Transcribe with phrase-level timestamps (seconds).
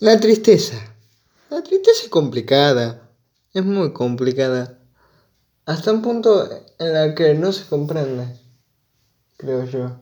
[0.00, 0.76] La tristeza.
[1.50, 3.10] La tristeza es complicada.
[3.52, 4.78] Es muy complicada.
[5.66, 8.34] Hasta un punto en el que no se comprende.
[9.36, 10.00] Creo yo.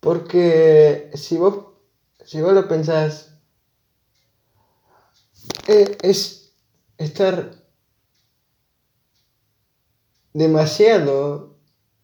[0.00, 1.74] Porque si vos,
[2.24, 3.34] si vos lo pensás,
[5.66, 6.54] eh, es
[6.96, 7.50] estar
[10.32, 11.58] demasiado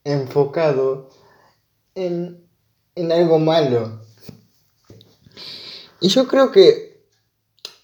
[0.05, 1.09] enfocado
[1.95, 2.47] en,
[2.95, 4.05] en algo malo.
[6.01, 7.07] Y yo creo que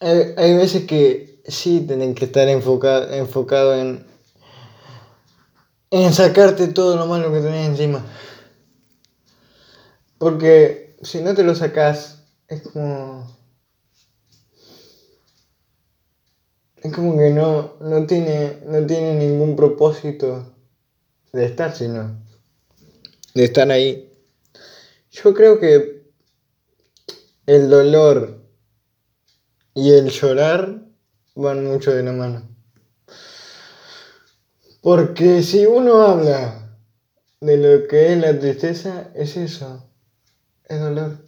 [0.00, 4.06] hay, veces que sí tienen que estar enfocado, enfocado en,
[5.90, 8.04] en sacarte todo lo malo que tenés encima.
[10.18, 13.30] Porque si no te lo sacas, es como.
[16.82, 20.52] Es como que no, no, tiene, no tiene ningún propósito
[21.32, 22.20] de estar, sino
[23.34, 24.12] de estar ahí.
[25.12, 26.01] Yo creo que
[27.46, 28.42] el dolor
[29.74, 30.82] y el llorar
[31.34, 32.48] van mucho de la mano.
[34.80, 36.78] Porque si uno habla
[37.40, 39.88] de lo que es la tristeza, es eso,
[40.64, 41.18] es dolor.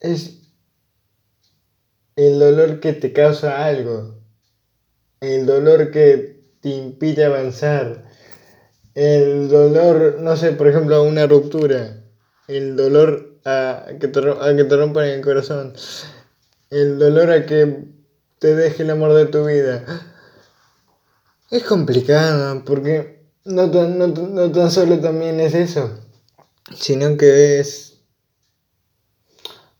[0.00, 0.38] Es
[2.16, 4.20] el dolor que te causa algo,
[5.20, 8.04] el dolor que te impide avanzar,
[8.94, 12.04] el dolor, no sé, por ejemplo, una ruptura,
[12.48, 15.72] el dolor a que, te, a rompan el corazón,
[16.70, 17.84] el dolor a que
[18.38, 19.84] te deje el amor de tu vida.
[21.50, 25.98] Es complicado porque no tan, no, no tan solo también es eso,
[26.74, 28.02] sino que es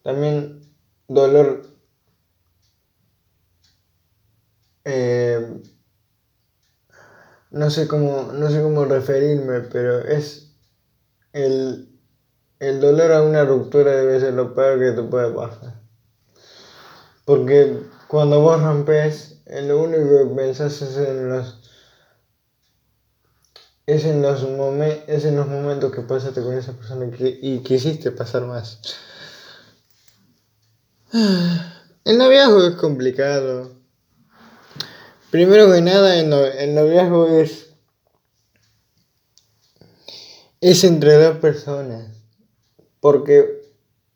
[0.02, 0.62] también
[1.06, 1.66] dolor
[4.84, 5.60] eh,
[7.50, 10.54] no sé cómo no sé cómo referirme pero es
[11.34, 11.97] el
[12.60, 15.74] el dolor a una ruptura debe ser lo peor que te puede pasar.
[17.24, 21.60] Porque cuando vos rompes, lo único que pensás es en los.
[23.86, 24.42] Es en los,
[25.06, 28.80] es en los momentos que pasaste con esa persona y quisiste pasar más.
[32.04, 33.70] El noviazgo es complicado.
[35.30, 37.66] Primero que nada, el, el noviazgo es.
[40.62, 42.18] Es entre dos personas
[43.10, 43.62] porque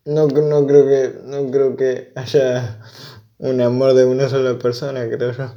[0.05, 2.79] no, no, creo que, no creo que haya
[3.39, 5.55] un amor de una sola persona, creo yo.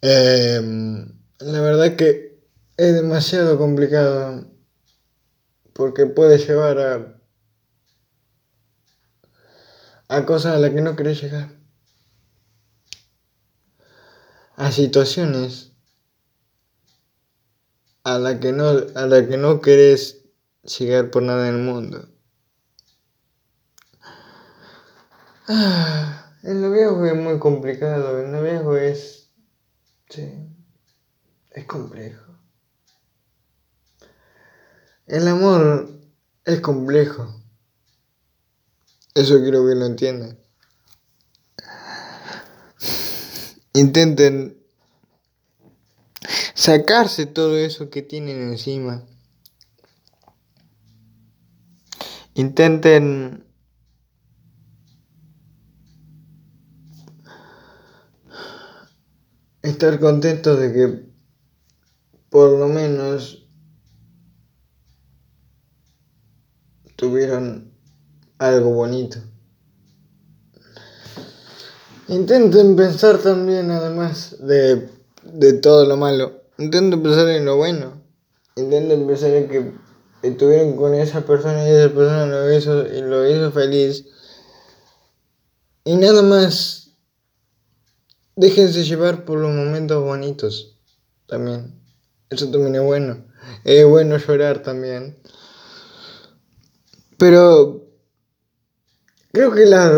[0.00, 2.40] Em, la verdad que
[2.78, 4.46] es demasiado complicado
[5.74, 7.20] porque puede llevar a,
[10.08, 11.50] a cosas a las que no querés llegar.
[14.56, 15.72] A situaciones
[18.04, 20.22] a las que no, la que no querés
[20.78, 22.08] llegar por nada en el mundo.
[25.48, 29.30] Ah, el noviazgo es muy complicado, el noviazgo es...
[30.08, 30.30] Sí,
[31.50, 32.32] es complejo.
[35.06, 35.90] El amor
[36.44, 37.42] es complejo.
[39.14, 40.38] Eso quiero que lo entiendan.
[43.74, 44.62] Intenten
[46.54, 49.02] sacarse todo eso que tienen encima.
[52.34, 53.44] Intenten
[59.62, 61.12] estar contentos de que
[62.30, 63.46] por lo menos
[66.96, 67.72] tuvieron
[68.38, 69.18] algo bonito.
[72.08, 74.88] Intenten pensar también, además de,
[75.22, 78.02] de todo lo malo, intenten pensar en lo bueno.
[78.56, 79.72] Intenten pensar en que
[80.22, 84.06] estuvieron con esa persona y esa persona lo hizo, y lo hizo feliz.
[85.84, 86.81] Y nada más
[88.36, 90.78] déjense llevar por los momentos bonitos
[91.26, 91.80] también.
[92.30, 93.24] Eso también es bueno.
[93.64, 95.18] Es bueno llorar también.
[97.18, 97.86] Pero
[99.32, 99.92] creo que, las,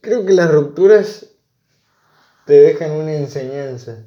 [0.00, 1.26] creo que las rupturas
[2.46, 4.04] te dejan una enseñanza.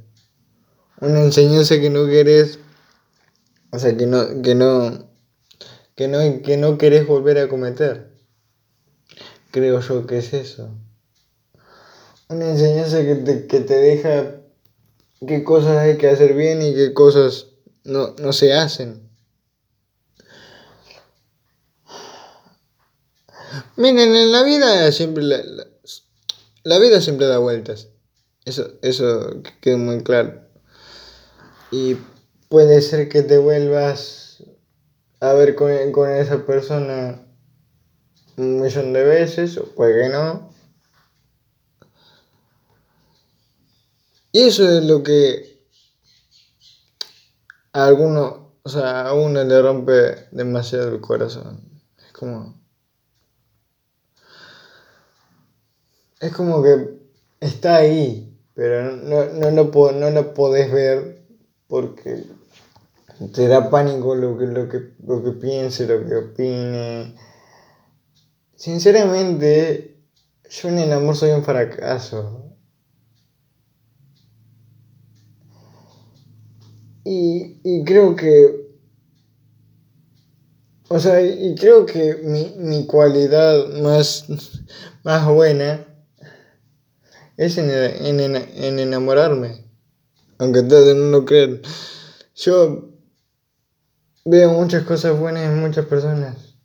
[1.00, 2.60] Una enseñanza que no querés.
[3.72, 5.10] O sea, que no, que no,
[5.96, 8.12] que no, que no querés volver a cometer.
[9.52, 10.72] Creo yo que es eso
[12.32, 14.42] una enseñanza que te, que te deja
[15.28, 17.48] qué cosas hay que hacer bien y qué cosas
[17.84, 19.10] no, se hacen.
[23.76, 25.42] Miren, en la vida siempre la,
[26.64, 27.90] la, vida siempre da vueltas.
[28.46, 30.42] Eso, eso queda muy claro.
[31.72, 31.98] Y
[32.50, 34.44] puede ser que te vuelvas
[35.20, 37.26] a ver con, con esa persona
[38.38, 40.51] un millón de veces, o puede que no.
[44.32, 45.52] Y eso es lo que
[47.74, 51.60] a alguno, o sea, a uno le rompe demasiado el corazón.
[51.98, 52.60] Es como.
[56.20, 57.00] Es como que
[57.40, 61.26] está ahí, pero no, no, lo, no lo podés ver
[61.68, 62.24] porque
[63.34, 67.16] te da pánico lo que, lo que, lo que piense, lo que opine.
[68.56, 69.98] Sinceramente,
[70.48, 72.51] yo en el amor soy un fracaso.
[77.12, 78.72] Y, y creo que.
[80.88, 84.26] O sea, y creo que mi, mi cualidad más,
[85.04, 85.86] más buena
[87.36, 89.66] es en, en, en enamorarme.
[90.38, 91.62] Aunque ustedes no lo crean.
[92.36, 92.90] Yo
[94.24, 96.56] veo muchas cosas buenas en muchas personas.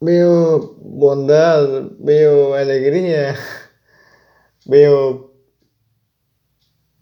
[0.00, 3.34] Veo bondad, veo alegría,
[4.66, 5.25] veo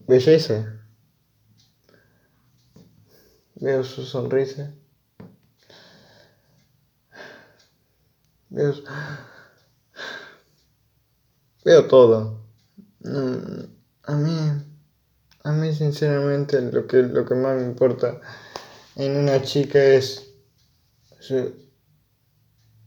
[0.06, 0.80] belleza,
[3.54, 4.74] veo su sonrisa,
[8.50, 8.74] veo,
[11.64, 12.44] veo todo.
[13.00, 13.64] Mm,
[14.04, 14.74] a mí
[15.44, 18.18] a mí sinceramente lo que, lo que más me importa
[18.96, 20.30] en una chica es...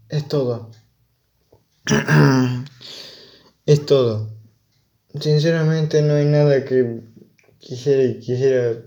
[0.10, 0.72] Es todo.
[3.66, 4.37] es todo.
[5.20, 7.02] Sinceramente no hay nada que
[7.60, 8.84] quisiera quisiera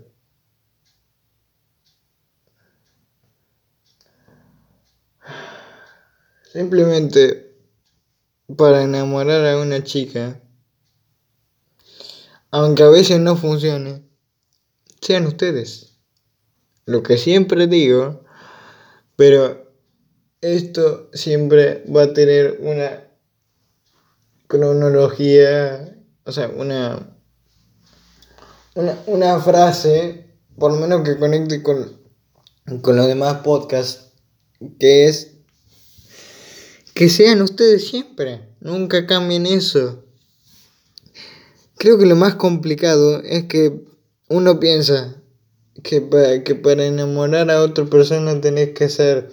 [6.51, 7.55] simplemente
[8.57, 10.41] para enamorar a una chica
[12.51, 14.03] aunque a veces no funcione,
[15.01, 15.97] sean ustedes.
[16.85, 18.25] Lo que siempre digo,
[19.15, 19.71] pero
[20.41, 23.07] esto siempre va a tener una
[24.47, 27.15] cronología, o sea, una,
[29.07, 30.27] una, frase,
[30.57, 31.99] por lo menos que conecte con,
[32.81, 34.11] con los demás podcasts,
[34.79, 35.31] que es
[36.93, 40.03] que sean ustedes siempre, nunca cambien eso.
[41.77, 43.83] Creo que lo más complicado es que
[44.29, 45.15] uno piensa
[45.83, 49.31] que para, que para enamorar a otra persona tenés que ser...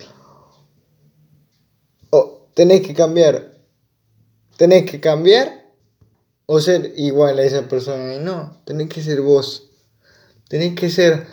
[2.54, 3.56] Tenés que cambiar.
[4.56, 5.57] Tenés que cambiar
[6.50, 8.14] o ser igual a esa persona.
[8.14, 9.68] Y no, tenés que ser vos.
[10.48, 11.26] Tenés que ser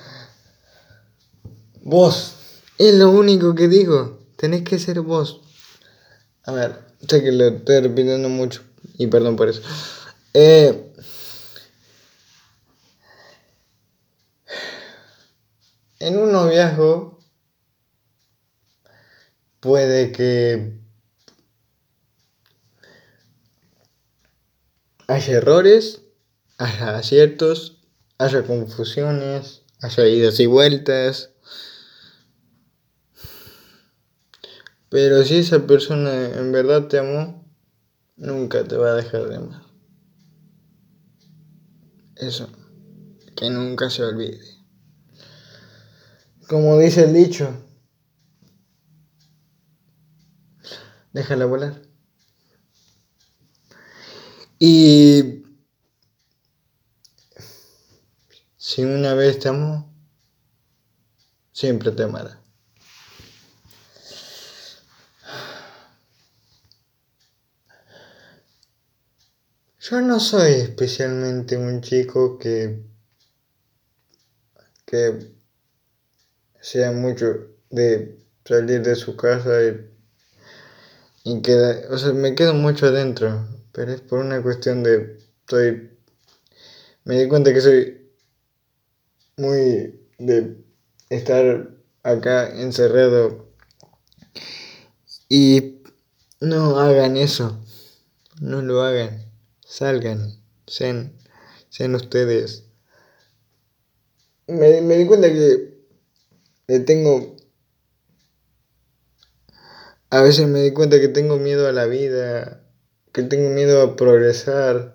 [1.81, 2.35] vos.
[2.77, 4.19] Es lo único que digo.
[4.35, 5.39] Tenés que ser vos.
[6.43, 8.61] A ver, sé que lo estoy repitiendo mucho.
[8.97, 9.61] Y perdón por eso.
[10.33, 10.91] Eh,
[15.99, 17.19] en un noviazgo
[19.61, 20.84] puede que
[25.07, 26.01] haya errores,
[26.57, 27.81] haya aciertos,
[28.17, 31.31] haya confusiones, haya idas y vueltas.
[34.89, 37.45] Pero si esa persona en verdad te amó,
[38.15, 39.61] nunca te va a dejar de amar.
[42.15, 42.49] Eso,
[43.35, 44.39] que nunca se olvide.
[46.47, 47.49] Como dice el dicho,
[51.11, 51.84] déjala volar.
[54.59, 55.43] Y
[58.57, 59.93] si una vez te amó,
[61.51, 62.41] siempre te amará.
[69.79, 72.83] Yo no soy especialmente un chico que,
[74.83, 75.31] que
[76.59, 77.25] sea mucho
[77.69, 79.91] de salir de su casa y,
[81.23, 85.91] y queda, o sea, me quedo mucho adentro, pero es por una cuestión de, soy,
[87.03, 88.09] me di cuenta que soy
[89.35, 90.63] muy de
[91.09, 93.49] estar acá encerrado
[95.27, 95.81] y
[96.39, 97.61] no hagan eso,
[98.39, 99.29] no lo hagan,
[99.65, 101.17] salgan, sean,
[101.67, 102.63] sean ustedes.
[104.47, 105.85] Me, me di cuenta que
[106.67, 107.35] le tengo...
[110.11, 112.64] A veces me di cuenta que tengo miedo a la vida,
[113.15, 114.93] que tengo miedo a progresar.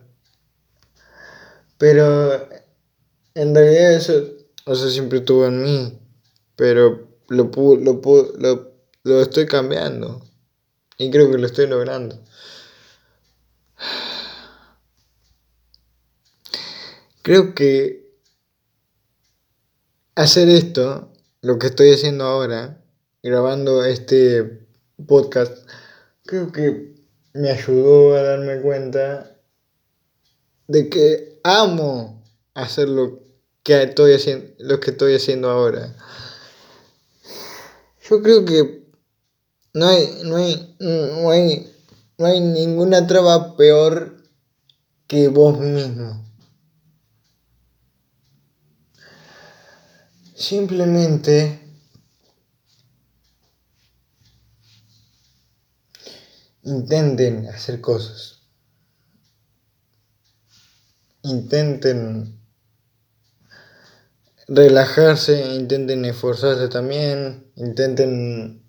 [1.79, 2.51] Pero
[3.35, 4.13] en realidad eso,
[4.67, 5.99] o sea, siempre estuvo en mí.
[6.55, 8.01] Pero lo, lo,
[8.39, 8.73] lo,
[9.05, 10.23] lo estoy cambiando.
[10.99, 12.23] Y creo que lo estoy logrando.
[17.23, 18.19] Creo que
[20.15, 21.11] hacer esto
[21.41, 22.85] lo que estoy haciendo ahora
[23.23, 24.67] grabando este
[25.07, 25.67] podcast,
[26.27, 27.00] creo que
[27.33, 29.37] me ayudó a darme cuenta
[30.67, 32.23] de que amo
[32.55, 33.21] hacer lo
[33.63, 35.95] que estoy haciendo, lo que estoy haciendo ahora.
[38.09, 38.85] Yo creo que
[39.75, 41.73] no hay, no hay, no hay,
[42.19, 44.17] no hay ninguna traba peor
[45.07, 46.25] que vos mismo.
[50.35, 51.70] Simplemente
[56.63, 58.41] intenten hacer cosas.
[61.23, 62.41] Intenten
[64.49, 68.65] relajarse, intenten esforzarse también, intenten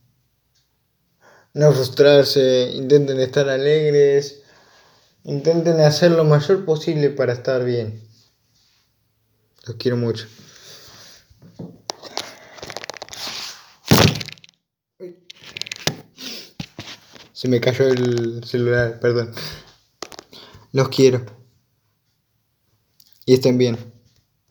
[1.53, 4.41] no frustrarse, intenten estar alegres,
[5.23, 8.07] intenten hacer lo mayor posible para estar bien.
[9.65, 10.27] Los quiero mucho.
[17.41, 19.33] Se me cayó el celular, perdón.
[20.73, 21.25] Los quiero.
[23.25, 23.79] Y estén bien.